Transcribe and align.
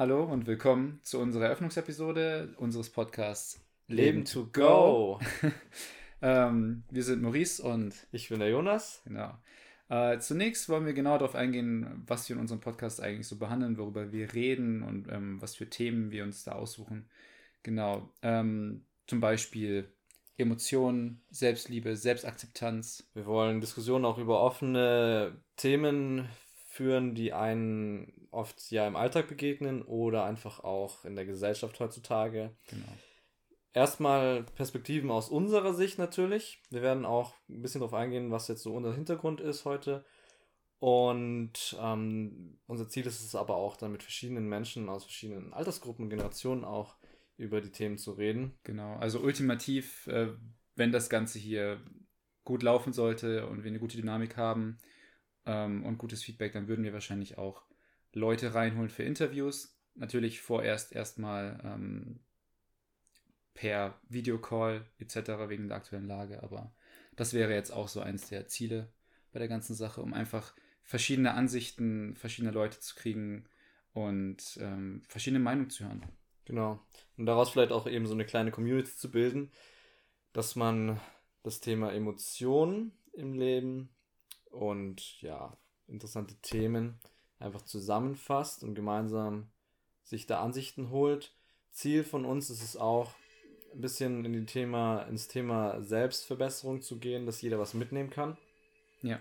Hallo 0.00 0.24
und 0.24 0.46
willkommen 0.46 0.98
zu 1.02 1.18
unserer 1.18 1.44
Eröffnungsepisode 1.44 2.54
unseres 2.56 2.88
Podcasts 2.88 3.62
Leben, 3.86 4.24
to 4.24 4.46
Go. 4.50 5.20
ähm, 6.22 6.84
wir 6.88 7.04
sind 7.04 7.20
Maurice 7.20 7.62
und 7.62 7.94
ich 8.10 8.30
bin 8.30 8.38
der 8.40 8.48
Jonas. 8.48 9.02
Genau. 9.04 9.34
Äh, 9.90 10.18
zunächst 10.20 10.70
wollen 10.70 10.86
wir 10.86 10.94
genau 10.94 11.18
darauf 11.18 11.34
eingehen, 11.34 12.02
was 12.06 12.26
wir 12.26 12.36
in 12.36 12.40
unserem 12.40 12.62
Podcast 12.62 13.02
eigentlich 13.02 13.28
so 13.28 13.36
behandeln, 13.36 13.76
worüber 13.76 14.10
wir 14.10 14.32
reden 14.32 14.82
und 14.82 15.06
ähm, 15.12 15.36
was 15.42 15.56
für 15.56 15.68
Themen 15.68 16.10
wir 16.10 16.24
uns 16.24 16.44
da 16.44 16.52
aussuchen. 16.52 17.10
Genau. 17.62 18.10
Ähm, 18.22 18.86
zum 19.06 19.20
Beispiel 19.20 19.92
Emotionen, 20.38 21.20
Selbstliebe, 21.28 21.94
Selbstakzeptanz. 21.94 23.10
Wir 23.12 23.26
wollen 23.26 23.60
Diskussionen 23.60 24.06
auch 24.06 24.16
über 24.16 24.40
offene 24.40 25.42
Themen 25.56 26.26
führen, 26.68 27.14
die 27.14 27.34
einen 27.34 28.19
oft 28.30 28.70
ja 28.70 28.86
im 28.86 28.96
Alltag 28.96 29.28
begegnen 29.28 29.82
oder 29.82 30.24
einfach 30.24 30.60
auch 30.60 31.04
in 31.04 31.16
der 31.16 31.26
Gesellschaft 31.26 31.78
heutzutage. 31.80 32.56
Genau. 32.68 32.92
Erstmal 33.72 34.42
Perspektiven 34.42 35.10
aus 35.10 35.28
unserer 35.28 35.74
Sicht 35.74 35.98
natürlich. 35.98 36.60
Wir 36.70 36.82
werden 36.82 37.04
auch 37.04 37.34
ein 37.48 37.62
bisschen 37.62 37.80
darauf 37.80 37.94
eingehen, 37.94 38.30
was 38.30 38.48
jetzt 38.48 38.62
so 38.62 38.74
unser 38.74 38.94
Hintergrund 38.94 39.40
ist 39.40 39.64
heute. 39.64 40.04
Und 40.80 41.76
ähm, 41.78 42.58
unser 42.66 42.88
Ziel 42.88 43.06
ist 43.06 43.22
es 43.22 43.34
aber 43.34 43.56
auch, 43.56 43.76
dann 43.76 43.92
mit 43.92 44.02
verschiedenen 44.02 44.48
Menschen 44.48 44.88
aus 44.88 45.04
verschiedenen 45.04 45.52
Altersgruppen 45.52 46.04
und 46.04 46.10
Generationen 46.10 46.64
auch 46.64 46.96
über 47.36 47.60
die 47.60 47.70
Themen 47.70 47.98
zu 47.98 48.12
reden. 48.12 48.58
Genau, 48.64 48.96
also 48.96 49.20
ultimativ, 49.20 50.06
äh, 50.06 50.28
wenn 50.76 50.90
das 50.90 51.10
Ganze 51.10 51.38
hier 51.38 51.80
gut 52.44 52.62
laufen 52.62 52.92
sollte 52.92 53.46
und 53.46 53.62
wir 53.62 53.70
eine 53.70 53.78
gute 53.78 53.98
Dynamik 53.98 54.36
haben 54.36 54.78
ähm, 55.44 55.84
und 55.84 55.98
gutes 55.98 56.22
Feedback, 56.22 56.52
dann 56.52 56.66
würden 56.66 56.84
wir 56.84 56.94
wahrscheinlich 56.94 57.38
auch 57.38 57.62
Leute 58.12 58.54
reinholen 58.54 58.90
für 58.90 59.02
Interviews. 59.02 59.76
Natürlich 59.94 60.40
vorerst 60.40 60.92
erstmal 60.92 61.60
ähm, 61.64 62.20
per 63.54 64.00
Videocall 64.08 64.86
etc. 64.98 65.48
wegen 65.48 65.68
der 65.68 65.76
aktuellen 65.78 66.06
Lage, 66.06 66.42
aber 66.42 66.72
das 67.16 67.34
wäre 67.34 67.52
jetzt 67.52 67.72
auch 67.72 67.88
so 67.88 68.00
eins 68.00 68.28
der 68.28 68.46
Ziele 68.46 68.92
bei 69.32 69.38
der 69.38 69.48
ganzen 69.48 69.74
Sache, 69.74 70.00
um 70.00 70.14
einfach 70.14 70.54
verschiedene 70.82 71.34
Ansichten, 71.34 72.16
verschiedene 72.16 72.52
Leute 72.52 72.80
zu 72.80 72.94
kriegen 72.94 73.44
und 73.92 74.58
ähm, 74.60 75.02
verschiedene 75.08 75.40
Meinungen 75.40 75.70
zu 75.70 75.84
hören. 75.84 76.04
Genau. 76.44 76.80
Und 77.16 77.26
daraus 77.26 77.50
vielleicht 77.50 77.72
auch 77.72 77.86
eben 77.86 78.06
so 78.06 78.14
eine 78.14 78.24
kleine 78.24 78.50
Community 78.50 78.96
zu 78.96 79.10
bilden, 79.10 79.52
dass 80.32 80.56
man 80.56 81.00
das 81.42 81.60
Thema 81.60 81.92
Emotionen 81.92 82.92
im 83.12 83.34
Leben 83.34 83.90
und 84.50 85.20
ja, 85.20 85.56
interessante 85.86 86.34
Themen 86.36 86.98
einfach 87.40 87.62
zusammenfasst 87.62 88.62
und 88.62 88.74
gemeinsam 88.74 89.50
sich 90.04 90.26
da 90.26 90.40
Ansichten 90.40 90.90
holt. 90.90 91.32
Ziel 91.72 92.04
von 92.04 92.24
uns 92.24 92.50
ist 92.50 92.62
es 92.62 92.76
auch, 92.76 93.14
ein 93.72 93.80
bisschen 93.80 94.24
in 94.24 94.32
die 94.32 94.46
Thema, 94.46 95.02
ins 95.02 95.28
Thema 95.28 95.80
Selbstverbesserung 95.80 96.82
zu 96.82 96.98
gehen, 96.98 97.26
dass 97.26 97.40
jeder 97.40 97.58
was 97.58 97.74
mitnehmen 97.74 98.10
kann. 98.10 98.36
Ja. 99.02 99.20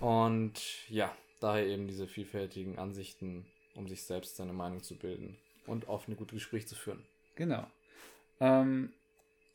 Und 0.00 0.88
ja, 0.88 1.14
daher 1.40 1.66
eben 1.66 1.86
diese 1.86 2.06
vielfältigen 2.06 2.78
Ansichten, 2.78 3.46
um 3.74 3.88
sich 3.88 4.04
selbst 4.04 4.36
seine 4.36 4.52
Meinung 4.52 4.82
zu 4.82 4.96
bilden 4.96 5.36
und 5.66 5.88
offene, 5.88 6.16
gute 6.16 6.34
Gespräche 6.34 6.66
zu 6.66 6.74
führen. 6.74 7.02
Genau. 7.34 7.66
Ähm, 8.40 8.92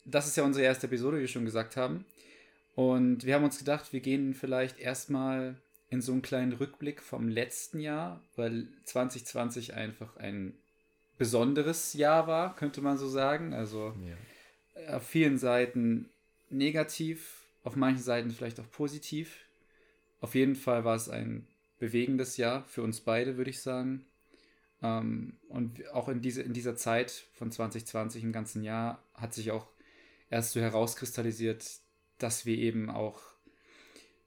das 0.04 0.26
ist 0.26 0.36
ja 0.36 0.44
unsere 0.44 0.64
erste 0.64 0.86
Episode, 0.86 1.16
wie 1.16 1.22
wir 1.22 1.28
schon 1.28 1.44
gesagt 1.44 1.76
haben. 1.76 2.04
Und 2.74 3.24
wir 3.24 3.34
haben 3.34 3.44
uns 3.44 3.58
gedacht, 3.58 3.92
wir 3.92 4.00
gehen 4.00 4.34
vielleicht 4.34 4.78
erstmal 4.78 5.56
in 5.92 6.00
so 6.00 6.12
einen 6.12 6.22
kleinen 6.22 6.54
Rückblick 6.54 7.02
vom 7.02 7.28
letzten 7.28 7.78
Jahr, 7.78 8.22
weil 8.34 8.66
2020 8.84 9.74
einfach 9.74 10.16
ein 10.16 10.54
besonderes 11.18 11.92
Jahr 11.92 12.26
war, 12.26 12.56
könnte 12.56 12.80
man 12.80 12.96
so 12.96 13.08
sagen. 13.08 13.52
Also 13.52 13.94
ja. 14.74 14.96
auf 14.96 15.06
vielen 15.06 15.36
Seiten 15.36 16.08
negativ, 16.48 17.42
auf 17.62 17.76
manchen 17.76 18.02
Seiten 18.02 18.30
vielleicht 18.30 18.58
auch 18.58 18.70
positiv. 18.70 19.44
Auf 20.22 20.34
jeden 20.34 20.56
Fall 20.56 20.84
war 20.84 20.96
es 20.96 21.10
ein 21.10 21.46
bewegendes 21.78 22.38
Jahr 22.38 22.64
für 22.64 22.82
uns 22.82 23.00
beide, 23.00 23.36
würde 23.36 23.50
ich 23.50 23.60
sagen. 23.60 24.06
Ähm, 24.82 25.36
und 25.50 25.86
auch 25.90 26.08
in, 26.08 26.22
diese, 26.22 26.40
in 26.40 26.54
dieser 26.54 26.74
Zeit 26.74 27.26
von 27.34 27.52
2020 27.52 28.24
im 28.24 28.32
ganzen 28.32 28.62
Jahr 28.62 29.02
hat 29.12 29.34
sich 29.34 29.50
auch 29.50 29.66
erst 30.30 30.52
so 30.52 30.60
herauskristallisiert, 30.60 31.64
dass 32.16 32.46
wir 32.46 32.56
eben 32.56 32.88
auch 32.88 33.31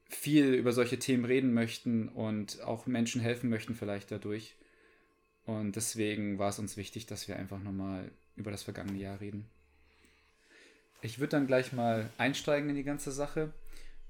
viel 0.08 0.54
über 0.54 0.72
solche 0.72 0.98
Themen 0.98 1.24
reden 1.24 1.52
möchten 1.52 2.08
und 2.08 2.62
auch 2.62 2.86
Menschen 2.86 3.20
helfen 3.20 3.50
möchten 3.50 3.74
vielleicht 3.74 4.10
dadurch. 4.10 4.54
Und 5.44 5.76
deswegen 5.76 6.38
war 6.38 6.50
es 6.50 6.58
uns 6.58 6.76
wichtig, 6.76 7.06
dass 7.06 7.28
wir 7.28 7.36
einfach 7.36 7.60
nochmal 7.60 8.10
über 8.36 8.50
das 8.50 8.62
vergangene 8.62 8.98
Jahr 8.98 9.20
reden. 9.20 9.46
Ich 11.02 11.18
würde 11.18 11.30
dann 11.30 11.46
gleich 11.46 11.72
mal 11.72 12.10
einsteigen 12.18 12.70
in 12.70 12.76
die 12.76 12.84
ganze 12.84 13.12
Sache. 13.12 13.52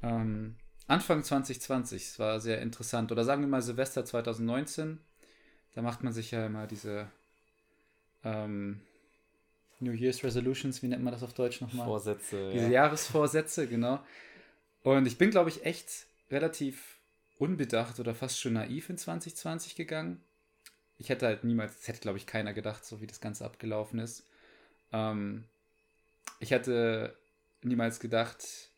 Ähm, 0.03 0.57
Anfang 0.87 1.25
2020, 1.25 2.03
es 2.03 2.19
war 2.19 2.41
sehr 2.41 2.61
interessant, 2.63 3.11
oder 3.13 3.25
sagen 3.25 3.43
wir 3.43 3.49
mal 3.49 3.63
Silvester 3.63 4.05
2019, 4.05 4.99
da 5.75 5.83
macht 5.83 6.03
man 6.03 6.13
sich 6.13 6.31
ja 6.31 6.47
immer 6.47 6.67
diese 6.67 7.09
ähm, 8.25 8.81
New 9.81 9.93
Year's 9.93 10.23
Resolutions, 10.23 10.83
wie 10.83 10.89
nennt 10.89 11.03
man 11.03 11.13
das 11.13 11.23
auf 11.23 11.35
Deutsch 11.35 11.61
nochmal? 11.61 11.87
Vorsätze. 11.87 12.51
Diese 12.53 12.67
ja. 12.67 12.85
Jahresvorsätze, 12.85 13.67
genau. 13.67 14.01
Und 14.87 15.07
ich 15.07 15.19
bin, 15.19 15.31
glaube 15.31 15.51
ich, 15.51 15.65
echt 15.65 16.07
relativ 16.31 17.01
unbedacht 17.39 17.99
oder 17.99 18.15
fast 18.15 18.41
schon 18.41 18.53
naiv 18.53 18.89
in 18.89 18.97
2020 18.97 19.75
gegangen. 19.75 20.23
Ich 20.97 21.09
hätte 21.09 21.27
halt 21.27 21.43
niemals, 21.43 21.77
das 21.77 21.89
hätte, 21.89 22.01
glaube 22.01 22.19
ich, 22.19 22.27
keiner 22.27 22.53
gedacht, 22.53 22.85
so 22.85 23.01
wie 23.01 23.09
das 23.09 23.21
Ganze 23.21 23.45
abgelaufen 23.45 23.99
ist. 23.99 24.29
Ähm, 24.93 25.43
ich 26.39 26.53
hätte 26.53 27.19
niemals 27.63 27.99
gedacht, 27.99 28.71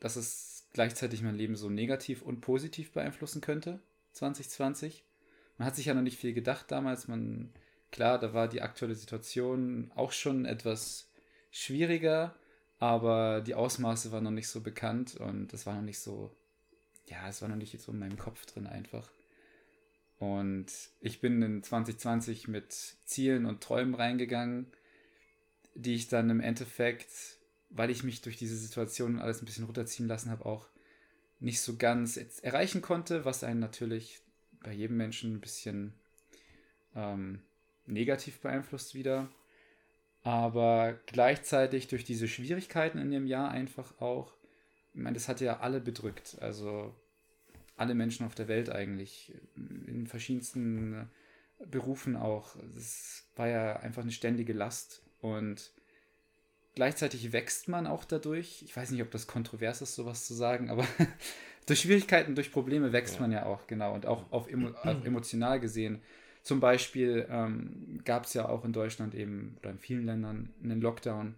dass 0.00 0.16
es 0.16 0.66
gleichzeitig 0.72 1.22
mein 1.22 1.36
Leben 1.36 1.54
so 1.54 1.70
negativ 1.70 2.22
und 2.22 2.40
positiv 2.40 2.90
beeinflussen 2.90 3.40
könnte, 3.40 3.78
2020 4.14 5.04
man 5.56 5.66
hat 5.66 5.76
sich 5.76 5.86
ja 5.86 5.94
noch 5.94 6.02
nicht 6.02 6.18
viel 6.18 6.34
gedacht 6.34 6.72
damals. 6.72 7.06
Man, 7.06 7.52
klar, 7.92 8.18
da 8.18 8.34
war 8.34 8.48
die 8.48 8.62
aktuelle 8.62 8.96
Situation 8.96 9.92
auch 9.94 10.10
schon 10.10 10.46
etwas 10.46 11.08
schwieriger, 11.52 12.34
aber 12.78 13.40
die 13.40 13.54
Ausmaße 13.54 14.12
waren 14.12 14.24
noch 14.24 14.30
nicht 14.30 14.48
so 14.48 14.60
bekannt 14.60 15.16
und 15.16 15.52
das 15.52 15.66
war 15.66 15.74
noch 15.74 15.82
nicht 15.82 16.00
so, 16.00 16.34
ja, 17.06 17.28
es 17.28 17.42
war 17.42 17.48
noch 17.48 17.56
nicht 17.56 17.78
so 17.80 17.92
in 17.92 17.98
meinem 17.98 18.18
Kopf 18.18 18.46
drin 18.46 18.66
einfach. 18.66 19.10
Und 20.18 20.66
ich 21.00 21.20
bin 21.20 21.42
in 21.42 21.62
2020 21.62 22.48
mit 22.48 22.72
Zielen 23.04 23.46
und 23.46 23.62
Träumen 23.62 23.94
reingegangen, 23.94 24.66
die 25.74 25.94
ich 25.94 26.08
dann 26.08 26.30
im 26.30 26.40
Endeffekt, 26.40 27.10
weil 27.70 27.90
ich 27.90 28.04
mich 28.04 28.22
durch 28.22 28.36
diese 28.36 28.56
Situation 28.56 29.18
alles 29.18 29.42
ein 29.42 29.44
bisschen 29.44 29.64
runterziehen 29.64 30.08
lassen 30.08 30.30
habe, 30.30 30.46
auch 30.46 30.68
nicht 31.40 31.60
so 31.60 31.76
ganz 31.76 32.16
erreichen 32.42 32.80
konnte, 32.80 33.24
was 33.24 33.44
einen 33.44 33.60
natürlich 33.60 34.20
bei 34.62 34.72
jedem 34.72 34.96
Menschen 34.96 35.34
ein 35.34 35.40
bisschen 35.40 35.94
ähm, 36.94 37.42
negativ 37.86 38.40
beeinflusst 38.40 38.94
wieder. 38.94 39.28
Aber 40.24 40.98
gleichzeitig 41.06 41.86
durch 41.88 42.02
diese 42.04 42.28
Schwierigkeiten 42.28 42.98
in 42.98 43.10
dem 43.10 43.26
Jahr 43.26 43.50
einfach 43.50 44.00
auch, 44.00 44.32
ich 44.94 45.00
meine, 45.00 45.14
das 45.14 45.28
hat 45.28 45.40
ja 45.40 45.60
alle 45.60 45.80
bedrückt. 45.80 46.38
Also 46.40 46.94
alle 47.76 47.94
Menschen 47.94 48.24
auf 48.26 48.34
der 48.34 48.48
Welt 48.48 48.70
eigentlich, 48.70 49.34
in 49.54 50.06
verschiedensten 50.06 51.10
Berufen 51.70 52.16
auch. 52.16 52.56
Es 52.76 53.26
war 53.36 53.48
ja 53.48 53.76
einfach 53.76 54.02
eine 54.02 54.12
ständige 54.12 54.54
Last 54.54 55.02
und 55.20 55.72
gleichzeitig 56.74 57.32
wächst 57.32 57.68
man 57.68 57.86
auch 57.86 58.04
dadurch. 58.04 58.62
Ich 58.62 58.74
weiß 58.74 58.90
nicht, 58.90 59.02
ob 59.02 59.10
das 59.10 59.26
kontrovers 59.26 59.82
ist, 59.82 59.94
sowas 59.94 60.26
zu 60.26 60.32
sagen, 60.32 60.70
aber 60.70 60.86
durch 61.66 61.80
Schwierigkeiten, 61.80 62.34
durch 62.34 62.50
Probleme 62.50 62.92
wächst 62.92 63.16
ja. 63.16 63.20
man 63.20 63.32
ja 63.32 63.44
auch, 63.44 63.66
genau. 63.66 63.94
Und 63.94 64.06
auch 64.06 64.30
auf, 64.32 64.48
emo 64.48 64.70
auf 64.70 64.84
emotional 65.04 65.60
gesehen. 65.60 66.00
Zum 66.44 66.60
Beispiel 66.60 67.26
ähm, 67.30 68.02
gab 68.04 68.26
es 68.26 68.34
ja 68.34 68.46
auch 68.48 68.66
in 68.66 68.74
Deutschland 68.74 69.14
eben 69.14 69.56
oder 69.60 69.70
in 69.70 69.78
vielen 69.78 70.04
Ländern 70.04 70.52
einen 70.62 70.82
Lockdown, 70.82 71.36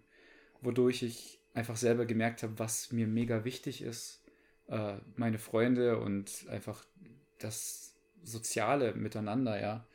wodurch 0.63 1.05
ich 1.05 1.41
einfach 1.55 1.77
selber 1.77 2.07
gemerkt 2.07 2.43
habe, 2.43 2.59
was 2.59 2.91
mir 2.91 3.07
mega 3.07 3.45
wichtig 3.45 3.83
ist. 3.83 4.21
Äh, 4.67 4.95
meine 5.15 5.39
Freunde 5.39 6.01
und 6.01 6.47
einfach 6.51 6.85
das 7.39 7.95
soziale 8.25 8.95
Miteinander, 8.95 9.61
ja. 9.61 9.87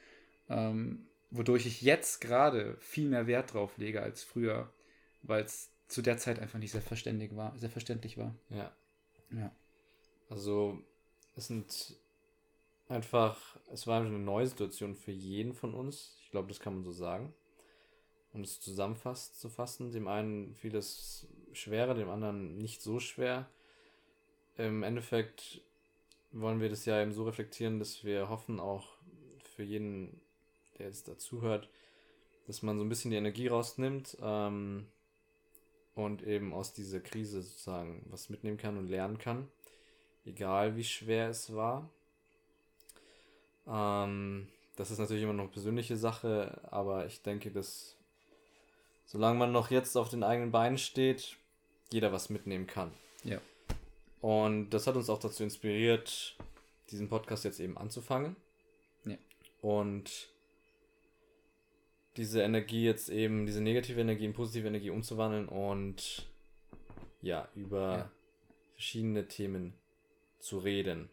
Ähm, 0.49 1.07
wodurch 1.29 1.65
ich 1.65 1.81
jetzt 1.81 2.21
gerade 2.21 2.77
viel 2.79 3.09
mehr 3.09 3.27
Wert 3.27 3.53
drauf 3.53 3.77
lege 3.77 4.01
als 4.01 4.23
früher, 4.23 4.71
weil 5.23 5.43
es 5.43 5.71
zu 5.89 6.01
der 6.01 6.17
Zeit 6.19 6.39
einfach 6.39 6.57
nicht 6.57 6.71
selbstverständlich 6.71 7.35
war, 7.35 7.57
selbstverständlich 7.57 8.17
war. 8.17 8.33
Ja. 8.49 8.71
Ja. 9.31 9.51
Also 10.29 10.81
es 11.35 11.47
sind 11.47 11.97
einfach, 12.91 13.57
es 13.71 13.87
war 13.87 14.01
eine 14.01 14.19
neue 14.19 14.47
Situation 14.47 14.95
für 14.95 15.11
jeden 15.11 15.53
von 15.53 15.73
uns. 15.73 16.17
Ich 16.23 16.31
glaube, 16.31 16.49
das 16.49 16.59
kann 16.59 16.75
man 16.75 16.83
so 16.83 16.91
sagen. 16.91 17.33
Und 18.33 18.45
es 18.45 18.61
zusammenfasst 18.61 19.39
zu 19.39 19.49
fassen, 19.49 19.91
dem 19.91 20.07
einen 20.07 20.55
fiel 20.55 20.75
es 20.75 21.27
schwerer, 21.53 21.93
dem 21.95 22.09
anderen 22.09 22.57
nicht 22.57 22.81
so 22.81 22.99
schwer. 22.99 23.49
Im 24.57 24.83
Endeffekt 24.83 25.61
wollen 26.31 26.61
wir 26.61 26.69
das 26.69 26.85
ja 26.85 27.01
eben 27.01 27.11
so 27.11 27.23
reflektieren, 27.23 27.79
dass 27.79 28.03
wir 28.03 28.29
hoffen, 28.29 28.59
auch 28.59 28.87
für 29.55 29.63
jeden 29.63 30.21
der 30.81 30.87
jetzt 30.87 31.07
dazuhört, 31.07 31.69
dass 32.47 32.61
man 32.61 32.77
so 32.77 32.83
ein 32.83 32.89
bisschen 32.89 33.11
die 33.11 33.17
Energie 33.17 33.47
rausnimmt 33.47 34.17
ähm, 34.21 34.87
und 35.93 36.23
eben 36.23 36.53
aus 36.53 36.73
dieser 36.73 36.99
Krise 36.99 37.41
sozusagen 37.41 38.05
was 38.09 38.29
mitnehmen 38.29 38.57
kann 38.57 38.77
und 38.77 38.87
lernen 38.87 39.17
kann, 39.17 39.47
egal 40.25 40.75
wie 40.75 40.83
schwer 40.83 41.29
es 41.29 41.53
war. 41.53 41.89
Ähm, 43.67 44.47
das 44.75 44.91
ist 44.91 44.97
natürlich 44.99 45.23
immer 45.23 45.33
noch 45.33 45.43
eine 45.43 45.51
persönliche 45.51 45.97
Sache, 45.97 46.59
aber 46.71 47.05
ich 47.05 47.21
denke, 47.21 47.51
dass 47.51 47.95
solange 49.05 49.37
man 49.37 49.51
noch 49.51 49.71
jetzt 49.71 49.95
auf 49.97 50.09
den 50.09 50.23
eigenen 50.23 50.51
Beinen 50.51 50.77
steht, 50.77 51.37
jeder 51.91 52.11
was 52.13 52.29
mitnehmen 52.29 52.67
kann. 52.67 52.93
Ja. 53.23 53.39
Und 54.21 54.69
das 54.69 54.87
hat 54.87 54.95
uns 54.95 55.09
auch 55.09 55.19
dazu 55.19 55.43
inspiriert, 55.43 56.37
diesen 56.89 57.09
Podcast 57.09 57.43
jetzt 57.43 57.59
eben 57.59 57.77
anzufangen. 57.77 58.35
Ja. 59.05 59.17
Und 59.61 60.29
diese 62.17 62.41
Energie 62.41 62.83
jetzt 62.85 63.09
eben, 63.09 63.45
diese 63.45 63.61
negative 63.61 64.01
Energie 64.01 64.25
in 64.25 64.33
positive 64.33 64.67
Energie 64.67 64.89
umzuwandeln 64.89 65.47
und 65.47 66.29
ja, 67.21 67.47
über 67.55 67.97
Ja. 67.97 68.11
verschiedene 68.73 69.27
Themen 69.27 69.73
zu 70.39 70.59
reden, 70.59 71.09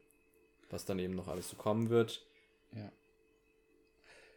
was 0.71 0.85
dann 0.85 0.99
eben 0.99 1.15
noch 1.15 1.29
alles 1.29 1.50
so 1.50 1.56
kommen 1.56 1.91
wird. 1.91 2.25
Ja. 2.75 2.91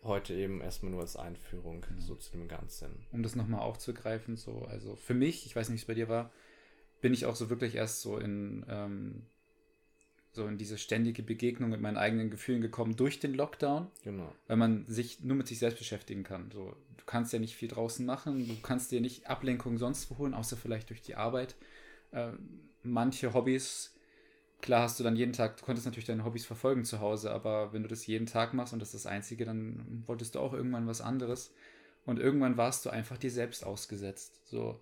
Heute 0.04 0.34
eben 0.34 0.62
erstmal 0.62 0.92
nur 0.92 1.02
als 1.02 1.16
Einführung 1.16 1.82
Genau. 1.82 2.02
so 2.02 2.16
zu 2.16 2.32
dem 2.32 2.48
Ganzen. 2.48 3.06
um 3.12 3.22
das 3.24 3.36
nochmal 3.36 3.62
aufzugreifen, 3.62 4.36
so, 4.36 4.64
also 4.66 4.96
für 4.96 5.14
mich, 5.14 5.46
ich 5.46 5.56
weiß 5.56 5.70
nicht, 5.70 5.78
wie 5.80 5.82
es 5.84 5.88
bei 5.88 5.94
dir 5.94 6.10
war, 6.10 6.32
bin 7.02 7.14
ich 7.14 7.26
auch 7.26 7.36
so 7.36 7.50
wirklich 7.50 7.76
erst 7.76 8.02
so 8.02 8.18
in, 8.18 8.66
ähm, 8.68 9.24
so 10.32 10.48
in 10.48 10.58
diese 10.58 10.78
ständige 10.78 11.24
Begegnung 11.24 11.70
mit 11.70 11.82
meinen 11.82 11.98
eigenen 11.98 12.32
Gefühlen 12.32 12.62
gekommen 12.62 12.96
durch 12.96 13.20
den 13.20 13.34
Lockdown, 13.34 13.88
Genau. 14.04 14.34
weil 14.48 14.58
man 14.58 14.86
sich 14.88 15.20
nur 15.24 15.36
mit 15.36 15.48
sich 15.48 15.60
selbst 15.60 15.78
beschäftigen 15.78 16.24
kann. 16.24 16.50
So, 16.52 16.76
du 16.98 17.06
kannst 17.06 17.34
ja 17.34 17.40
nicht 17.40 17.56
viel 17.56 17.68
draußen 17.68 18.06
machen, 18.06 18.48
du 18.48 18.56
kannst 18.62 18.92
dir 18.92 19.02
nicht 19.02 19.28
Ablenkung 19.28 19.78
sonst 19.78 20.10
holen, 20.18 20.34
außer 20.34 20.58
vielleicht 20.58 20.90
durch 20.90 21.02
die 21.02 21.16
Arbeit. 21.16 21.56
Äh, 22.12 22.32
manche 22.82 23.34
Hobbys, 23.34 23.94
klar 24.62 24.84
hast 24.84 25.00
du 25.00 25.04
dann 25.04 25.16
jeden 25.16 25.34
Tag, 25.34 25.58
du 25.58 25.66
konntest 25.66 25.86
natürlich 25.86 26.06
deine 26.08 26.26
Hobbys 26.26 26.46
verfolgen 26.46 26.86
zu 26.86 27.00
Hause, 27.00 27.32
aber 27.32 27.74
wenn 27.74 27.84
du 27.84 27.90
das 27.90 28.06
jeden 28.08 28.26
Tag 28.28 28.54
machst 28.54 28.74
und 28.74 28.80
das 28.80 28.94
ist 28.94 29.06
das 29.06 29.12
Einzige, 29.12 29.46
dann 29.46 30.04
wolltest 30.08 30.36
du 30.36 30.40
auch 30.40 30.54
irgendwann 30.54 30.88
was 30.88 31.02
anderes. 31.02 31.54
Und 32.06 32.20
irgendwann 32.20 32.58
warst 32.58 32.86
du 32.86 32.90
einfach 32.90 33.18
dir 33.18 33.32
selbst 33.32 33.66
ausgesetzt. 33.66 34.42
So. 34.48 34.82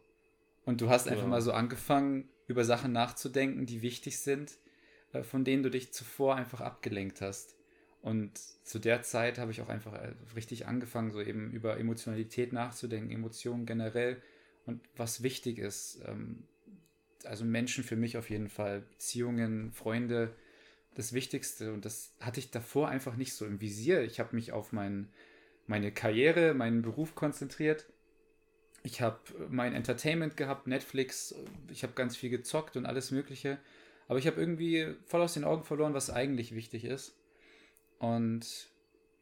Und 0.65 0.81
du 0.81 0.89
hast 0.89 1.07
einfach 1.07 1.25
Ja. 1.25 1.27
mal 1.27 1.41
so 1.41 1.51
angefangen, 1.53 2.29
über 2.47 2.63
Sachen 2.65 2.91
nachzudenken, 2.91 3.65
die 3.65 3.81
wichtig 3.81 4.19
sind, 4.19 4.57
äh, 5.13 5.23
von 5.23 5.43
denen 5.43 5.63
du 5.63 5.69
dich 5.69 5.93
zuvor 5.93 6.35
einfach 6.35 6.61
abgelenkt 6.61 7.21
hast. 7.21 7.55
Und 8.01 8.37
zu 8.63 8.79
der 8.79 9.01
Zeit 9.03 9.37
habe 9.39 9.51
ich 9.51 9.61
auch 9.61 9.69
einfach 9.69 9.93
äh, 9.93 10.13
richtig 10.35 10.67
angefangen, 10.67 11.11
so 11.11 11.21
eben 11.21 11.51
über 11.51 11.77
Emotionalität 11.79 12.53
nachzudenken, 12.53 13.11
Emotionen 13.11 13.65
generell 13.65 14.21
und 14.65 14.81
was 14.95 15.23
wichtig 15.23 15.59
ist. 15.59 16.01
Also 17.25 17.45
Menschen 17.45 17.83
für 17.83 17.95
mich 17.95 18.17
auf 18.17 18.29
jeden 18.29 18.49
Fall, 18.49 18.81
Beziehungen, 18.81 19.71
Freunde, 19.71 20.35
das 20.95 21.13
Wichtigste. 21.13 21.73
Und 21.73 21.85
das 21.85 22.13
hatte 22.19 22.39
ich 22.39 22.51
davor 22.51 22.89
einfach 22.89 23.15
nicht 23.15 23.33
so 23.33 23.45
im 23.45 23.61
Visier. 23.61 24.01
Ich 24.03 24.19
habe 24.19 24.35
mich 24.35 24.51
auf 24.51 24.71
mein, 24.71 25.09
meine 25.67 25.91
Karriere, 25.91 26.53
meinen 26.53 26.81
Beruf 26.81 27.15
konzentriert. 27.15 27.85
Ich 28.83 29.01
habe 29.01 29.19
mein 29.49 29.73
Entertainment 29.73 30.37
gehabt, 30.37 30.67
Netflix, 30.67 31.35
ich 31.69 31.83
habe 31.83 31.93
ganz 31.93 32.15
viel 32.15 32.29
gezockt 32.29 32.77
und 32.77 32.85
alles 32.85 33.11
Mögliche. 33.11 33.57
Aber 34.07 34.19
ich 34.19 34.25
habe 34.25 34.39
irgendwie 34.39 34.95
voll 35.05 35.21
aus 35.21 35.33
den 35.33 35.43
Augen 35.43 35.63
verloren, 35.63 35.93
was 35.93 36.09
eigentlich 36.09 36.55
wichtig 36.55 36.85
ist. 36.85 37.15
Und 37.99 38.69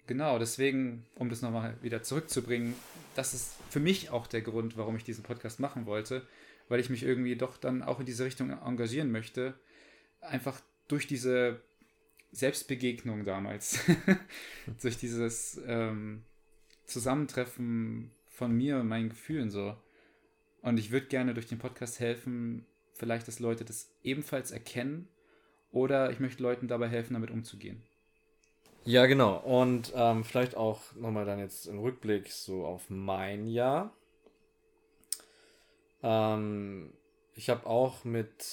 genau, 0.07 0.39
deswegen, 0.39 1.06
um 1.15 1.30
das 1.30 1.42
nochmal 1.42 1.75
wieder 1.81 2.04
zurückzubringen, 2.04 2.74
das 3.15 3.33
ist 3.33 3.56
für 3.69 3.80
mich 3.80 4.09
auch 4.09 4.27
der 4.27 4.42
Grund, 4.42 4.77
warum 4.77 4.95
ich 4.95 5.04
diesen 5.04 5.24
Podcast 5.24 5.59
machen 5.59 5.86
wollte, 5.86 6.25
weil 6.69 6.80
ich 6.80 6.89
mich 6.89 7.04
irgendwie 7.04 7.36
doch 7.36 7.57
dann 7.57 7.83
auch 7.83 8.00
in 8.00 8.06
diese 8.06 8.25
Richtung 8.25 8.50
engagieren 8.50 9.12
möchte. 9.12 9.54
Einfach 10.21 10.59
durch 10.88 11.07
diese 11.07 11.62
Selbstbegegnung 12.31 13.25
damals, 13.25 13.80
durch 14.81 14.98
dieses 14.98 15.59
ähm, 15.65 16.24
Zusammentreffen 16.86 18.12
von 18.27 18.51
mir 18.51 18.77
und 18.77 18.88
meinen 18.88 19.09
Gefühlen 19.09 19.50
so. 19.50 19.75
Und 20.62 20.80
ich 20.80 20.92
würde 20.92 21.07
gerne 21.07 21.33
durch 21.33 21.48
den 21.48 21.59
Podcast 21.59 22.00
helfen, 22.00 22.65
vielleicht, 22.94 23.27
dass 23.27 23.39
Leute 23.39 23.65
das 23.65 23.89
ebenfalls 24.04 24.51
erkennen 24.51 25.07
oder 25.71 26.12
ich 26.12 26.19
möchte 26.19 26.44
Leuten 26.44 26.68
dabei 26.68 26.88
helfen, 26.88 27.13
damit 27.13 27.31
umzugehen. 27.31 27.83
Ja, 28.87 29.05
genau. 29.05 29.35
Und 29.39 29.91
ähm, 29.95 30.23
vielleicht 30.23 30.55
auch 30.55 30.79
nochmal 30.95 31.25
dann 31.25 31.39
jetzt 31.39 31.67
im 31.67 31.79
Rückblick 31.79 32.31
so 32.31 32.65
auf 32.65 32.89
mein 32.89 33.45
Jahr. 33.45 33.93
Ähm, 36.01 36.93
ich 37.35 37.49
habe 37.49 37.67
auch 37.67 38.05
mit 38.05 38.45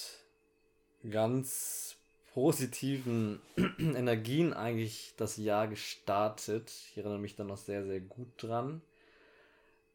ganz 1.08 1.98
positiven 2.32 3.40
Energien 3.78 4.52
eigentlich 4.52 5.14
das 5.16 5.36
Jahr 5.36 5.68
gestartet. 5.68 6.68
Ich 6.90 6.96
erinnere 6.96 7.20
mich 7.20 7.36
dann 7.36 7.46
noch 7.46 7.56
sehr, 7.56 7.84
sehr 7.86 8.00
gut 8.00 8.30
dran. 8.38 8.82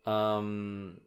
Ähm, 0.06 1.02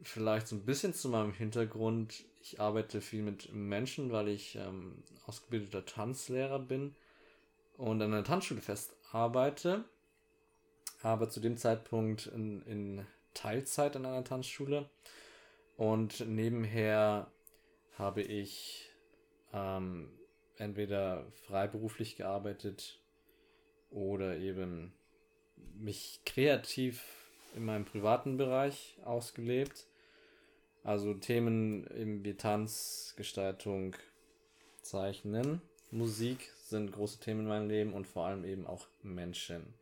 vielleicht 0.00 0.46
so 0.46 0.54
ein 0.54 0.64
bisschen 0.64 0.94
zu 0.94 1.08
meinem 1.08 1.32
Hintergrund. 1.32 2.22
Ich 2.40 2.60
arbeite 2.60 3.00
viel 3.00 3.22
mit 3.22 3.52
Menschen, 3.52 4.12
weil 4.12 4.28
ich 4.28 4.54
ähm, 4.54 5.02
ausgebildeter 5.26 5.84
Tanzlehrer 5.84 6.60
bin 6.60 6.94
und 7.76 8.02
an 8.02 8.12
einer 8.12 8.24
Tanzschule 8.24 8.60
fest 8.60 8.94
arbeite, 9.12 9.84
aber 11.02 11.28
zu 11.28 11.40
dem 11.40 11.56
Zeitpunkt 11.56 12.26
in, 12.26 12.62
in 12.62 13.06
Teilzeit 13.34 13.96
an 13.96 14.06
einer 14.06 14.24
Tanzschule 14.24 14.88
und 15.76 16.20
nebenher 16.28 17.30
habe 17.98 18.22
ich 18.22 18.90
ähm, 19.52 20.08
entweder 20.56 21.26
freiberuflich 21.46 22.16
gearbeitet 22.16 23.00
oder 23.90 24.36
eben 24.36 24.92
mich 25.74 26.20
kreativ 26.24 27.04
in 27.54 27.64
meinem 27.64 27.84
privaten 27.84 28.36
Bereich 28.36 28.96
ausgelebt. 29.04 29.86
Also 30.82 31.14
Themen 31.14 31.86
eben 31.96 32.24
wie 32.24 32.34
Tanz, 32.34 33.14
Gestaltung, 33.16 33.96
Zeichnen, 34.82 35.62
Musik 35.94 36.50
sind 36.66 36.92
große 36.92 37.20
Themen 37.20 37.40
in 37.40 37.46
meinem 37.46 37.68
Leben 37.68 37.92
und 37.92 38.06
vor 38.06 38.26
allem 38.26 38.44
eben 38.44 38.66
auch 38.66 38.86
Menschen. 39.02 39.74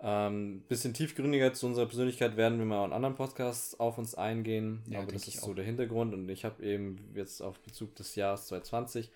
Ähm, 0.00 0.62
bisschen 0.68 0.92
tiefgründiger 0.92 1.52
zu 1.54 1.66
unserer 1.66 1.86
Persönlichkeit 1.86 2.36
werden 2.36 2.58
wir 2.58 2.66
mal 2.66 2.84
in 2.84 2.92
anderen 2.92 3.14
Podcasts 3.14 3.78
auf 3.78 3.96
uns 3.98 4.14
eingehen, 4.14 4.82
Ja, 4.86 5.00
aber 5.00 5.12
das 5.12 5.28
ist 5.28 5.40
so 5.40 5.54
der 5.54 5.64
Hintergrund 5.64 6.14
und 6.14 6.28
ich 6.28 6.44
habe 6.44 6.62
eben 6.62 7.12
jetzt 7.14 7.40
auf 7.42 7.58
Bezug 7.60 7.94
des 7.96 8.14
Jahres 8.16 8.46
2020 8.46 9.10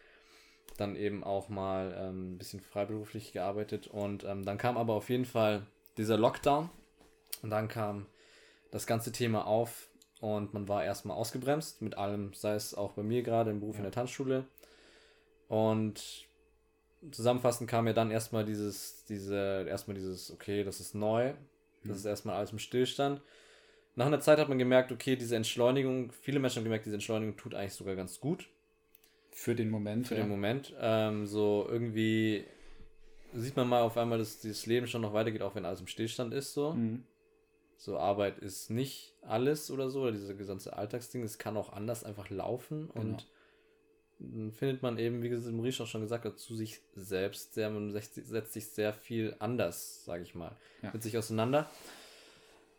dann 0.77 0.97
eben 0.97 1.25
auch 1.25 1.49
mal 1.49 1.95
ähm, 1.99 2.35
ein 2.35 2.39
bisschen 2.39 2.61
freiberuflich 2.61 3.33
gearbeitet 3.33 3.87
und 3.89 4.25
ähm, 4.25 4.45
dann 4.45 4.59
kam 4.59 4.77
aber 4.77 4.95
auf 4.95 5.11
jeden 5.11 5.25
Fall 5.25 5.67
dieser 5.97 6.17
Lockdown 6.17 6.71
und 7.43 7.51
dann 7.51 7.69
kam 7.69 8.07
das 8.71 8.87
ganze 8.87 9.13
Thema 9.13 9.47
auf 9.47 9.89
und 10.21 10.55
man 10.55 10.69
war 10.69 10.85
erstmal 10.85 11.17
ausgebremst 11.17 11.83
mit 11.83 11.97
allem, 11.97 12.33
sei 12.35 12.55
es 12.55 12.75
auch 12.75 12.93
bei 12.93 13.03
mir 13.03 13.23
gerade 13.23 13.51
im 13.51 13.61
Beruf 13.61 13.77
in 13.77 13.83
der 13.83 13.93
Tanzschule. 13.93 14.47
Und 15.49 16.27
zusammenfassend 17.11 17.69
kam 17.71 17.87
ja 17.87 17.93
dann 17.93 18.11
erstmal 18.11 18.45
dieses, 18.45 19.05
diese, 19.07 19.67
erstmal 19.69 19.95
dieses, 19.97 20.31
okay, 20.31 20.65
das 20.65 20.81
ist 20.81 20.95
neu, 20.95 21.29
das 21.83 21.85
Mhm. 21.85 21.95
ist 21.95 22.05
erstmal 22.05 22.37
alles 22.37 22.53
im 22.53 22.59
Stillstand. 22.59 23.21
Nach 23.95 24.07
einer 24.07 24.21
Zeit 24.21 24.39
hat 24.39 24.49
man 24.49 24.59
gemerkt, 24.59 24.93
okay, 24.93 25.17
diese 25.17 25.37
Entschleunigung, 25.37 26.13
viele 26.13 26.39
Menschen 26.39 26.59
haben 26.59 26.65
gemerkt, 26.65 26.87
diese 26.87 26.97
Entschleunigung 26.97 27.37
tut 27.37 27.55
eigentlich 27.55 27.73
sogar 27.75 27.97
ganz 27.97 28.21
gut 28.21 28.49
Für 29.33 29.55
den 29.55 29.71
Moment. 29.71 30.07
für 30.07 30.15
ja. 30.17 30.23
den 30.23 30.29
Moment. 30.29 30.75
Ähm, 30.81 31.27
so 31.27 31.67
irgendwie 31.69 32.45
sieht 33.35 33.57
man 33.57 33.69
mal 33.69 33.83
auf 33.83 33.97
einmal, 33.97 34.19
dass 34.19 34.41
dieses 34.41 34.67
Leben 34.67 34.87
schon 34.87 35.03
noch 35.03 35.13
weitergeht, 35.15 35.43
auch 35.43 35.55
wenn 35.55 35.65
alles 35.65 35.81
im 35.81 35.87
Stillstand 35.87 36.33
ist, 36.35 36.53
so. 36.55 36.73
Mhm. 36.75 37.05
So, 37.77 37.97
Arbeit 37.99 38.39
ist 38.39 38.71
nicht 38.71 39.15
alles 39.23 39.71
oder 39.71 39.89
so, 39.89 40.03
oder 40.03 40.13
dieser 40.13 40.35
gesamte 40.35 40.77
Alltagsding, 40.77 41.23
es 41.23 41.39
kann 41.39 41.57
auch 41.57 41.73
anders 41.73 42.03
einfach 42.03 42.29
laufen 42.31 42.89
Genau. 42.89 43.01
und 43.01 43.27
findet 44.19 44.83
man 44.83 44.99
eben, 44.99 45.23
wie 45.23 45.29
gesagt, 45.29 45.55
Maurice 45.55 45.83
auch 45.83 45.87
schon 45.87 46.01
gesagt 46.01 46.25
hat, 46.25 46.39
zu 46.39 46.57
sich 46.57 46.81
selbst 46.97 47.55
sehr, 47.55 47.71
man 47.71 47.93
setzt, 47.93 48.53
sich 48.53 48.67
sehr 48.67 48.93
viel 48.93 49.37
anders, 49.39 50.05
sage 50.05 50.23
ich 50.23 50.35
mal, 50.35 50.57
Ja. 50.83 50.91
mit 50.93 51.03
sich 51.03 51.17
auseinander, 51.17 51.71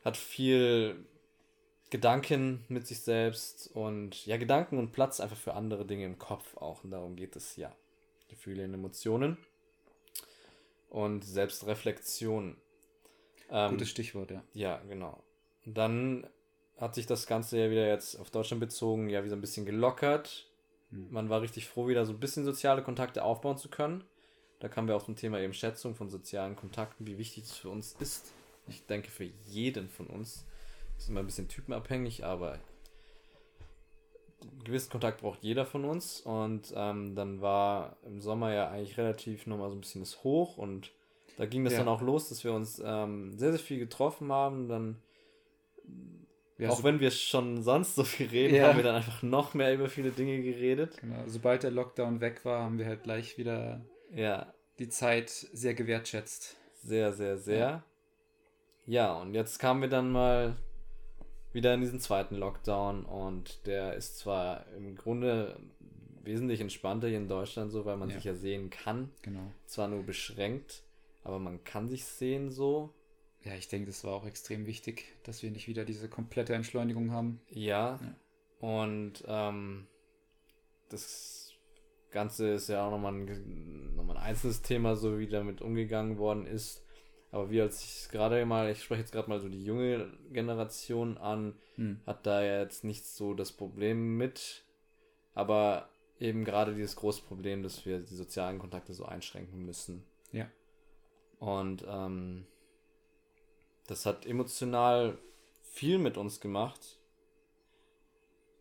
hat 0.04 0.18
viel 0.18 1.06
Gedanken 1.90 2.64
mit 2.68 2.86
sich 2.88 3.00
selbst 3.00 3.72
und 3.74 4.26
ja, 4.26 4.38
Gedanken 4.38 4.78
und 4.78 4.92
Platz 4.92 5.20
einfach 5.20 5.38
für 5.38 5.54
andere 5.54 5.86
Dinge 5.86 6.06
im 6.06 6.20
Kopf 6.20 6.58
auch 6.58 6.84
und 6.84 6.92
darum 6.92 7.16
geht 7.16 7.36
es 7.36 7.56
ja. 7.56 7.74
Gefühle 8.28 8.66
und 8.66 8.74
Emotionen 8.74 9.38
und 10.90 11.24
Selbstreflexion. 11.26 12.58
Ähm, 13.50 13.72
Gutes 13.72 13.90
Stichwort, 13.90 14.32
ja. 14.32 14.44
ja, 14.54 14.78
genau. 14.88 15.24
Dann 15.66 16.28
hat 16.78 16.96
sich 16.96 17.08
das 17.08 17.26
Ganze 17.28 17.58
ja 17.60 17.72
wieder 17.72 17.88
jetzt 17.88 18.16
auf 18.20 18.30
Deutschland 18.30 18.60
bezogen, 18.60 19.10
ja, 19.10 19.24
wieder 19.24 19.36
ein 19.36 19.42
bisschen 19.42 19.66
gelockert. 19.66 20.49
Hm. 20.92 21.08
Man 21.12 21.30
war 21.30 21.42
richtig 21.42 21.68
froh, 21.68 21.88
wieder 21.88 22.06
so 22.06 22.14
ein 22.14 22.20
bisschen 22.20 22.46
soziale 22.46 22.84
Kontakte 22.84 23.24
aufbauen 23.24 23.58
zu 23.58 23.70
können. 23.70 24.04
Da 24.60 24.68
kamen 24.68 24.88
wir 24.88 24.96
auf 24.96 25.06
zum 25.06 25.16
Thema 25.16 25.40
eben 25.40 25.54
Schätzung 25.54 25.96
von 25.96 26.10
sozialen 26.10 26.56
Kontakten, 26.56 27.08
wie 27.08 27.18
wichtig 27.18 27.44
das 27.44 27.58
für 27.58 27.70
uns 27.70 27.96
ist. 28.00 28.34
Ich 28.68 28.86
denke 28.86 29.10
für 29.10 29.30
jeden 29.48 29.90
von 29.90 30.08
uns. 30.08 30.46
Das 30.96 31.06
ist 31.06 31.10
immer 31.10 31.22
ein 31.22 31.26
bisschen 31.26 31.48
typenabhängig, 31.48 32.26
aber 32.26 32.60
einen 34.42 34.64
gewissen 34.66 34.90
Kontakt 34.90 35.22
braucht 35.22 35.42
jeder 35.42 35.66
von 35.66 35.86
uns. 35.86 36.22
Und 36.22 36.74
ähm, 36.76 37.16
dann 37.16 37.42
war 37.42 37.96
im 38.06 38.20
Sommer 38.20 38.54
ja 38.54 38.70
eigentlich 38.70 38.98
relativ 38.98 39.48
nochmal 39.48 39.70
so 39.70 39.76
ein 39.76 39.82
bisschen 39.82 40.02
das 40.02 40.24
Hoch 40.24 40.58
und 40.58 40.92
da 41.38 41.46
ging 41.46 41.64
das 41.64 41.74
ja. 41.74 41.80
dann 41.80 41.88
auch 41.88 42.02
los, 42.02 42.28
dass 42.28 42.44
wir 42.44 42.52
uns 42.52 42.82
ähm, 42.84 43.38
sehr, 43.38 43.52
sehr 43.52 43.62
viel 43.62 43.80
getroffen 43.80 44.30
haben. 44.30 44.68
Dann, 44.68 44.98
ja, 46.60 46.70
auch 46.70 46.78
so 46.78 46.84
wenn 46.84 47.00
wir 47.00 47.10
schon 47.10 47.64
sonst 47.64 47.96
so 47.96 48.04
viel 48.04 48.28
reden, 48.28 48.56
ja. 48.56 48.68
haben 48.68 48.78
wir 48.78 48.84
dann 48.84 48.96
einfach 48.96 49.24
noch 49.24 49.54
mehr 49.54 49.74
über 49.74 49.88
viele 49.88 50.12
Dinge 50.12 50.42
geredet. 50.42 50.98
Genau, 51.00 51.24
sobald 51.26 51.64
der 51.64 51.72
Lockdown 51.72 52.20
weg 52.20 52.44
war, 52.44 52.64
haben 52.64 52.78
wir 52.78 52.86
halt 52.86 53.04
gleich 53.04 53.38
wieder 53.38 53.82
ja. 54.14 54.54
die 54.78 54.90
Zeit 54.90 55.30
sehr 55.30 55.74
gewertschätzt. 55.74 56.58
Sehr, 56.84 57.14
sehr, 57.14 57.38
sehr. 57.38 57.84
Ja, 58.86 59.14
und 59.14 59.34
jetzt 59.36 59.60
kamen 59.60 59.82
wir 59.82 59.90
dann 59.90 60.12
mal 60.12 60.58
wieder 61.54 61.74
in 61.74 61.82
diesen 61.82 62.00
zweiten 62.00 62.36
Lockdown 62.36 63.06
und 63.06 63.66
der 63.66 63.94
ist 63.94 64.20
zwar 64.20 64.66
im 64.76 64.96
Grunde 64.96 65.60
wesentlich 66.24 66.60
entspannter 66.60 67.08
hier 67.08 67.18
in 67.18 67.28
Deutschland 67.28 67.72
so, 67.72 67.86
weil 67.86 67.98
man 67.98 68.10
sich 68.10 68.24
ja 68.24 68.34
sehen 68.34 68.70
kann. 68.70 69.12
Genau. 69.22 69.52
Zwar 69.66 69.88
nur 69.88 70.04
beschränkt, 70.04 70.84
aber 71.24 71.40
man 71.40 71.64
kann 71.64 71.88
sich 71.88 72.04
sehen 72.04 72.52
so. 72.52 72.94
Ja, 73.44 73.54
ich 73.54 73.68
denke, 73.70 73.88
das 73.88 74.04
war 74.04 74.14
auch 74.14 74.26
extrem 74.26 74.66
wichtig, 74.66 75.06
dass 75.24 75.44
wir 75.44 75.52
nicht 75.52 75.68
wieder 75.68 75.86
diese 75.86 76.10
komplette 76.10 76.54
Entschleunigung 76.54 77.12
haben. 77.12 77.42
Ja. 77.50 78.00
ja. 78.02 78.16
Und 78.60 79.24
ähm, 79.28 79.88
das 80.90 81.54
Ganze 82.12 82.50
ist 82.50 82.68
ja 82.68 82.86
auch 82.86 82.92
nochmal 82.92 83.14
ein, 83.14 83.96
nochmal 83.96 84.18
ein 84.18 84.24
einzelnes 84.24 84.62
Thema, 84.62 84.96
so 84.96 85.20
wie 85.20 85.28
damit 85.28 85.62
umgegangen 85.62 86.18
worden 86.18 86.46
ist. 86.46 86.84
Aber 87.32 87.50
wie 87.52 87.62
als 87.62 87.84
ich 87.84 88.10
gerade 88.12 88.44
mal, 88.46 88.72
ich 88.72 88.84
spreche 88.84 89.02
jetzt 89.02 89.12
gerade 89.12 89.30
mal 89.30 89.40
so 89.40 89.50
die 89.50 89.64
junge 89.64 90.12
Generation 90.32 91.18
an, 91.18 91.56
hm. 91.76 92.02
hat 92.06 92.26
da 92.26 92.44
ja 92.44 92.62
jetzt 92.62 92.84
nicht 92.84 93.06
so 93.06 93.34
das 93.34 93.52
Problem 93.52 94.18
mit. 94.18 94.66
Aber 95.36 95.90
eben 96.20 96.44
gerade 96.44 96.74
dieses 96.74 96.96
große 96.96 97.22
Problem, 97.22 97.64
dass 97.64 97.86
wir 97.86 98.00
die 98.00 98.16
sozialen 98.16 98.60
Kontakte 98.60 98.94
so 98.94 99.06
einschränken 99.06 99.66
müssen. 99.66 100.04
Ja. 100.32 100.48
Und 101.40 101.86
ähm, 101.88 102.46
das 103.90 104.06
hat 104.06 104.26
emotional 104.26 105.18
viel 105.64 105.98
mit 105.98 106.18
uns 106.18 106.40
gemacht. 106.40 107.00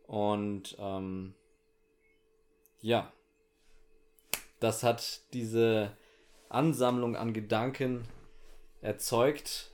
Und 0.06 0.76
ähm, 0.78 1.34
ja, 2.80 3.12
das 4.60 4.82
hat 4.82 5.20
diese 5.34 5.96
Ansammlung 6.48 7.14
an 7.14 7.34
Gedanken 7.34 8.08
erzeugt, 8.80 9.70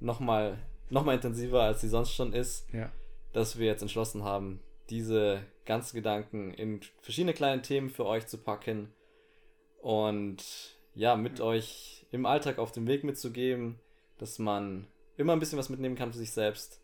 nochmal 0.00 0.58
noch 0.90 1.04
mal 1.04 1.14
intensiver, 1.14 1.62
als 1.62 1.82
sie 1.82 1.88
sonst 1.88 2.12
schon 2.14 2.32
ist, 2.32 2.66
ja. 2.72 2.90
dass 3.32 3.58
wir 3.58 3.66
jetzt 3.66 3.82
entschlossen 3.82 4.24
haben, 4.24 4.60
diese 4.88 5.42
ganzen 5.66 5.96
Gedanken 5.96 6.54
in 6.54 6.80
verschiedene 7.02 7.34
kleine 7.34 7.60
Themen 7.60 7.90
für 7.90 8.06
euch 8.06 8.26
zu 8.26 8.38
packen. 8.38 8.92
Und 9.82 10.42
ja, 10.94 11.14
mit 11.14 11.40
euch 11.40 12.06
im 12.10 12.26
Alltag 12.26 12.58
auf 12.58 12.72
den 12.72 12.86
Weg 12.86 13.04
mitzugeben, 13.04 13.78
dass 14.18 14.38
man 14.38 14.86
immer 15.16 15.32
ein 15.32 15.40
bisschen 15.40 15.58
was 15.58 15.68
mitnehmen 15.68 15.96
kann 15.96 16.12
für 16.12 16.18
sich 16.18 16.30
selbst 16.30 16.80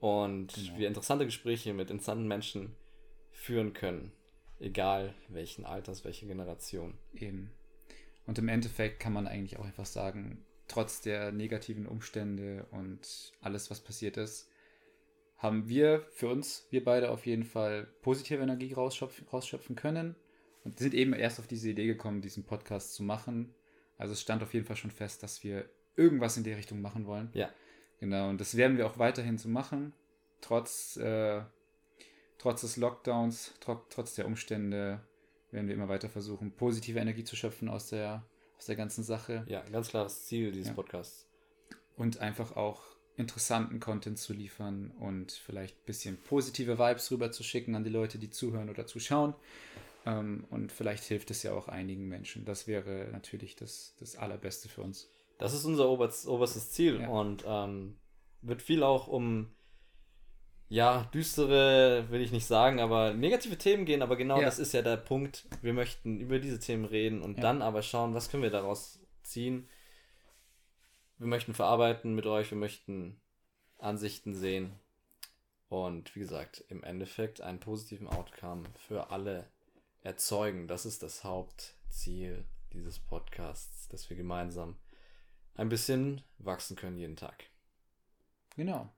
und 0.00 0.54
genau. 0.54 0.78
wir 0.78 0.88
interessante 0.88 1.24
Gespräche 1.24 1.72
mit 1.72 1.90
interessanten 1.90 2.28
Menschen 2.28 2.76
führen 3.30 3.72
können, 3.72 4.12
egal 4.60 5.14
welchen 5.28 5.64
Alters, 5.64 6.04
welche 6.04 6.26
Generation. 6.26 6.98
Eben. 7.14 7.50
Und 8.26 8.38
im 8.38 8.48
Endeffekt 8.48 9.00
kann 9.00 9.12
man 9.12 9.26
eigentlich 9.26 9.58
auch 9.58 9.64
einfach 9.64 9.86
sagen, 9.86 10.44
trotz 10.68 11.00
der 11.00 11.32
negativen 11.32 11.86
Umstände 11.86 12.66
und 12.70 13.32
alles, 13.40 13.70
was 13.70 13.80
passiert 13.80 14.16
ist, 14.16 14.50
haben 15.36 15.68
wir 15.68 16.06
für 16.12 16.28
uns, 16.28 16.66
wir 16.70 16.84
beide 16.84 17.10
auf 17.10 17.26
jeden 17.26 17.44
Fall 17.44 17.86
positive 18.02 18.42
Energie 18.42 18.72
rausschöpfen, 18.72 19.26
rausschöpfen 19.28 19.76
können 19.76 20.16
und 20.64 20.78
sind 20.78 20.94
eben 20.94 21.12
erst 21.12 21.38
auf 21.38 21.46
diese 21.46 21.70
Idee 21.70 21.86
gekommen, 21.86 22.22
diesen 22.22 22.44
Podcast 22.44 22.94
zu 22.94 23.02
machen, 23.02 23.54
also 23.98 24.12
es 24.12 24.20
stand 24.20 24.42
auf 24.42 24.54
jeden 24.54 24.66
Fall 24.66 24.76
schon 24.76 24.90
fest, 24.90 25.22
dass 25.22 25.44
wir 25.44 25.68
irgendwas 25.96 26.36
in 26.36 26.44
die 26.44 26.52
Richtung 26.52 26.80
machen 26.80 27.06
wollen. 27.06 27.30
Ja. 27.34 27.50
Genau, 28.00 28.28
und 28.28 28.40
das 28.40 28.56
werden 28.56 28.76
wir 28.76 28.86
auch 28.86 28.98
weiterhin 28.98 29.38
so 29.38 29.48
machen, 29.48 29.92
trotz, 30.40 30.96
äh, 30.96 31.42
trotz 32.38 32.62
des 32.62 32.76
Lockdowns, 32.76 33.54
tro 33.60 33.80
trotz 33.88 34.14
der 34.14 34.26
Umstände 34.26 35.00
werden 35.50 35.68
wir 35.68 35.74
immer 35.74 35.88
weiter 35.88 36.10
versuchen, 36.10 36.50
positive 36.50 36.98
Energie 36.98 37.24
zu 37.24 37.36
schöpfen 37.36 37.68
aus 37.68 37.88
der, 37.88 38.24
aus 38.58 38.66
der 38.66 38.76
ganzen 38.76 39.04
Sache. 39.04 39.44
Ja, 39.46 39.62
ganz 39.70 39.88
klares 39.88 40.26
Ziel 40.26 40.52
dieses 40.52 40.68
ja. 40.68 40.74
Podcasts. 40.74 41.28
Und 41.96 42.18
einfach 42.18 42.56
auch 42.56 42.82
interessanten 43.16 43.78
Content 43.78 44.18
zu 44.18 44.32
liefern 44.32 44.90
und 44.98 45.30
vielleicht 45.30 45.76
ein 45.76 45.86
bisschen 45.86 46.16
positive 46.16 46.78
Vibes 46.78 47.10
rüber 47.12 47.30
zu 47.30 47.44
schicken 47.44 47.76
an 47.76 47.84
die 47.84 47.90
Leute, 47.90 48.18
die 48.18 48.30
zuhören 48.30 48.68
oder 48.68 48.86
zuschauen. 48.86 49.34
Ähm, 50.04 50.44
und 50.50 50.72
vielleicht 50.72 51.04
hilft 51.04 51.30
es 51.30 51.44
ja 51.44 51.52
auch 51.52 51.68
einigen 51.68 52.08
Menschen. 52.08 52.44
Das 52.44 52.66
wäre 52.66 53.08
natürlich 53.12 53.54
das, 53.54 53.94
das 54.00 54.16
Allerbeste 54.16 54.68
für 54.68 54.82
uns. 54.82 55.08
Das 55.38 55.52
ist 55.54 55.64
unser 55.64 55.88
oberst, 55.88 56.26
oberstes 56.28 56.70
Ziel 56.72 57.00
ja. 57.00 57.08
und 57.08 57.44
ähm, 57.46 57.96
wird 58.42 58.62
viel 58.62 58.82
auch 58.82 59.08
um 59.08 59.50
ja, 60.68 61.08
düstere, 61.14 62.06
will 62.10 62.20
ich 62.20 62.32
nicht 62.32 62.46
sagen, 62.46 62.80
aber 62.80 63.12
negative 63.12 63.58
Themen 63.58 63.84
gehen, 63.84 64.02
aber 64.02 64.16
genau 64.16 64.38
ja. 64.38 64.44
das 64.44 64.58
ist 64.58 64.72
ja 64.72 64.82
der 64.82 64.96
Punkt. 64.96 65.46
Wir 65.62 65.72
möchten 65.72 66.20
über 66.20 66.38
diese 66.38 66.58
Themen 66.58 66.84
reden 66.84 67.22
und 67.22 67.36
ja. 67.36 67.42
dann 67.42 67.62
aber 67.62 67.82
schauen, 67.82 68.14
was 68.14 68.28
können 68.30 68.42
wir 68.42 68.50
daraus 68.50 69.00
ziehen. 69.22 69.68
Wir 71.18 71.26
möchten 71.26 71.54
verarbeiten 71.54 72.14
mit 72.14 72.26
euch, 72.26 72.50
wir 72.50 72.58
möchten 72.58 73.20
Ansichten 73.78 74.34
sehen 74.34 74.72
und 75.68 76.14
wie 76.14 76.20
gesagt, 76.20 76.64
im 76.68 76.82
Endeffekt 76.82 77.40
einen 77.40 77.60
positiven 77.60 78.08
Outcome 78.08 78.64
für 78.76 79.10
alle 79.10 79.48
erzeugen. 80.02 80.66
Das 80.66 80.86
ist 80.86 81.02
das 81.02 81.24
Hauptziel 81.24 82.44
dieses 82.72 82.98
Podcasts, 82.98 83.88
dass 83.88 84.08
wir 84.10 84.16
gemeinsam 84.16 84.76
ein 85.56 85.68
bisschen 85.68 86.22
wachsen 86.38 86.76
können 86.76 86.98
jeden 86.98 87.16
Tag. 87.16 87.44
Genau. 88.56 88.92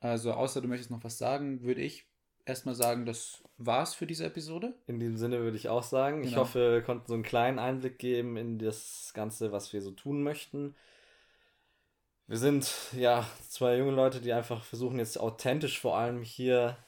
Also, 0.00 0.32
außer 0.32 0.60
du 0.60 0.68
möchtest 0.68 0.90
noch 0.90 1.04
was 1.04 1.18
sagen, 1.18 1.62
würde 1.62 1.80
ich 1.80 2.06
erstmal 2.46 2.74
sagen, 2.74 3.06
das 3.06 3.42
war's 3.56 3.94
für 3.94 4.06
diese 4.06 4.26
Episode. 4.26 4.74
In 4.86 5.00
diesem 5.00 5.16
Sinne 5.16 5.40
würde 5.40 5.56
ich 5.56 5.68
auch 5.68 5.82
sagen. 5.82 6.22
Genau. 6.22 6.28
Ich 6.30 6.36
hoffe, 6.36 6.72
wir 6.72 6.82
konnten 6.82 7.06
so 7.06 7.14
einen 7.14 7.22
kleinen 7.22 7.58
Einblick 7.58 7.98
geben 7.98 8.36
in 8.36 8.58
das 8.58 9.12
Ganze, 9.14 9.52
was 9.52 9.72
wir 9.72 9.80
so 9.80 9.92
tun 9.92 10.22
möchten. 10.22 10.74
Wir 12.26 12.38
sind 12.38 12.72
ja 12.92 13.26
zwei 13.48 13.76
junge 13.76 13.92
Leute, 13.92 14.20
die 14.20 14.32
einfach 14.32 14.64
versuchen, 14.64 14.98
jetzt 14.98 15.20
authentisch 15.20 15.78
vor 15.78 15.98
allem 15.98 16.22
hier 16.22 16.78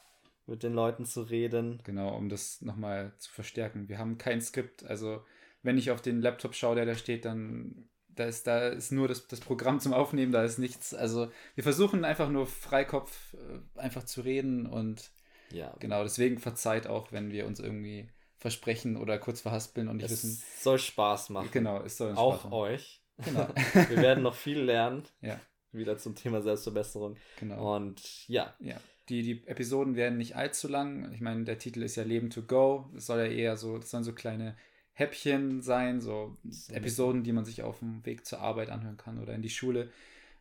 mit 0.46 0.62
den 0.62 0.74
Leuten 0.74 1.04
zu 1.04 1.22
reden. 1.22 1.80
Genau, 1.84 2.16
um 2.16 2.28
das 2.28 2.62
nochmal 2.62 3.12
zu 3.18 3.30
verstärken. 3.30 3.88
Wir 3.88 3.98
haben 3.98 4.16
kein 4.18 4.40
Skript. 4.40 4.84
Also, 4.84 5.24
wenn 5.62 5.78
ich 5.78 5.90
auf 5.90 6.00
den 6.00 6.20
Laptop 6.22 6.54
schaue, 6.54 6.76
der 6.76 6.86
da 6.86 6.94
steht, 6.94 7.24
dann 7.24 7.88
da 8.16 8.24
ist, 8.24 8.46
da 8.46 8.68
ist 8.68 8.92
nur 8.92 9.08
das, 9.08 9.28
das 9.28 9.40
Programm 9.40 9.78
zum 9.78 9.92
Aufnehmen, 9.92 10.32
da 10.32 10.42
ist 10.42 10.58
nichts. 10.58 10.94
Also, 10.94 11.30
wir 11.54 11.64
versuchen 11.64 12.04
einfach 12.04 12.28
nur 12.28 12.46
Freikopf 12.46 13.34
äh, 13.34 13.78
einfach 13.78 14.04
zu 14.04 14.22
reden 14.22 14.66
und 14.66 15.10
ja. 15.50 15.74
genau, 15.78 16.02
deswegen 16.02 16.38
verzeiht 16.38 16.86
auch, 16.86 17.12
wenn 17.12 17.30
wir 17.30 17.46
uns 17.46 17.60
irgendwie 17.60 18.08
versprechen 18.38 18.96
oder 18.96 19.18
kurz 19.18 19.40
verhaspeln 19.40 19.88
und 19.88 19.96
nicht 19.96 20.06
es 20.06 20.24
wissen. 20.24 20.42
soll 20.60 20.78
Spaß 20.78 21.30
machen. 21.30 21.48
Genau, 21.52 21.82
es 21.82 21.96
soll 21.96 22.14
Auch 22.14 22.44
machen. 22.44 22.52
euch. 22.52 23.02
Genau. 23.18 23.48
wir 23.72 23.96
werden 23.96 24.22
noch 24.22 24.34
viel 24.34 24.60
lernen. 24.60 25.04
Ja. 25.20 25.40
Wieder 25.72 25.98
zum 25.98 26.14
Thema 26.14 26.42
Selbstverbesserung. 26.42 27.16
Genau. 27.40 27.76
Und 27.76 28.28
ja. 28.28 28.54
Ja. 28.60 28.76
Die, 29.08 29.22
die 29.22 29.46
Episoden 29.46 29.94
werden 29.94 30.18
nicht 30.18 30.36
allzu 30.36 30.68
lang. 30.68 31.12
Ich 31.12 31.20
meine, 31.20 31.44
der 31.44 31.58
Titel 31.58 31.82
ist 31.82 31.96
ja 31.96 32.02
Leben 32.02 32.30
to 32.30 32.42
Go. 32.42 32.90
Es 32.96 33.06
soll 33.06 33.18
ja 33.18 33.26
eher 33.26 33.56
so, 33.56 33.78
das 33.78 33.90
sollen 33.90 34.04
so 34.04 34.12
kleine 34.12 34.56
Häppchen 34.98 35.60
sein, 35.60 36.00
so 36.00 36.38
Episoden, 36.70 37.22
die 37.22 37.32
man 37.32 37.44
sich 37.44 37.62
auf 37.62 37.80
dem 37.80 38.04
Weg 38.06 38.24
zur 38.24 38.40
Arbeit 38.40 38.70
anhören 38.70 38.96
kann 38.96 39.20
oder 39.20 39.34
in 39.34 39.42
die 39.42 39.50
Schule. 39.50 39.90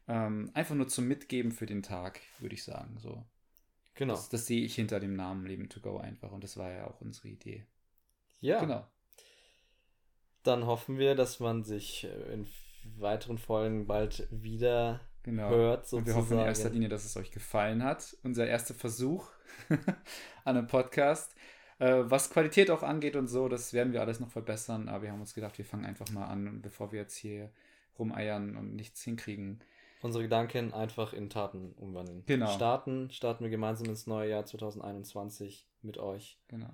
Ähm, 0.07 0.49
einfach 0.53 0.75
nur 0.75 0.87
zum 0.87 1.09
Mitgeben 1.09 1.51
für 1.51 1.65
den 1.65 1.83
Tag, 1.83 2.21
würde 2.39 2.55
ich 2.55 2.63
sagen. 2.63 2.97
So. 2.97 3.21
Genau. 3.95 4.13
Das, 4.13 4.29
das, 4.29 4.47
sehe 4.47 4.63
ich 4.63 4.73
hinter 4.75 5.01
dem 5.01 5.13
Namen 5.13 5.45
Leben 5.45 5.67
to 5.67 5.81
Go 5.81 5.97
einfach 5.97 6.31
und 6.31 6.41
das 6.41 6.55
war 6.55 6.71
ja 6.71 6.87
auch 6.87 7.01
unsere 7.01 7.27
Idee. 7.27 7.65
Ja. 8.39 8.61
Genau. 8.61 8.87
Dann 10.43 10.65
hoffen 10.65 10.99
wir, 10.99 11.15
dass 11.15 11.41
man 11.41 11.65
sich 11.65 12.07
in 12.31 12.47
weiteren 12.97 13.37
Folgen 13.37 13.87
bald 13.87 14.25
wieder 14.31 15.01
genau. 15.23 15.49
hört. 15.49 15.85
Sozusagen. 15.85 15.99
Und 15.99 16.07
wir 16.07 16.15
hoffen 16.15 16.39
in 16.39 16.45
erster 16.45 16.69
Linie, 16.69 16.87
dass 16.87 17.03
es 17.03 17.17
euch 17.17 17.31
gefallen 17.31 17.83
hat. 17.83 18.15
Unser 18.23 18.47
erster 18.47 18.73
Versuch 18.73 19.27
an 20.45 20.55
einem 20.55 20.67
Podcast. 20.67 21.35
Äh, 21.79 22.03
was 22.05 22.29
Qualität 22.29 22.71
auch 22.71 22.83
angeht 22.83 23.15
und 23.15 23.27
so, 23.27 23.49
das 23.49 23.73
werden 23.73 23.91
wir 23.93 24.01
alles 24.01 24.19
noch 24.19 24.29
verbessern. 24.29 24.87
Aber 24.89 25.03
wir 25.03 25.11
haben 25.11 25.21
uns 25.21 25.33
gedacht, 25.33 25.57
wir 25.57 25.65
fangen 25.65 25.85
einfach 25.85 26.09
mal 26.11 26.25
an, 26.25 26.61
bevor 26.61 26.91
wir 26.91 26.99
jetzt 27.01 27.15
hier 27.17 27.51
rumeiern 27.99 28.55
und 28.55 28.75
nichts 28.75 29.01
hinkriegen. 29.03 29.61
Unsere 30.01 30.23
Gedanken 30.23 30.73
einfach 30.73 31.13
in 31.13 31.29
Taten 31.29 31.73
umwandeln. 31.77 32.23
Genau. 32.27 32.51
Starten, 32.53 33.09
starten 33.11 33.43
wir 33.43 33.49
gemeinsam 33.49 33.87
ins 33.87 34.07
neue 34.07 34.29
Jahr 34.29 34.45
2021 34.45 35.67
mit 35.81 35.97
euch. 35.97 36.37
Genau. 36.47 36.73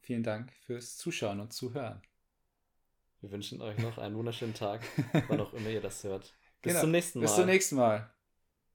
Vielen 0.00 0.22
Dank 0.22 0.52
fürs 0.64 0.96
Zuschauen 0.96 1.40
und 1.40 1.52
Zuhören. 1.52 2.00
Wir 3.20 3.30
wünschen 3.32 3.60
euch 3.60 3.78
noch 3.78 3.98
einen 3.98 4.14
wunderschönen 4.16 4.54
Tag, 4.54 4.82
wann 5.28 5.40
auch 5.40 5.52
immer 5.52 5.70
ihr 5.70 5.80
das 5.80 6.04
hört. 6.04 6.34
Bis 6.62 6.72
Genau. 6.72 6.82
zum 6.82 6.90
nächsten 6.92 7.18
Mal. 7.18 7.24
Bis 7.24 7.34
zum 7.34 7.46
nächsten 7.46 7.76
Mal. 7.76 8.10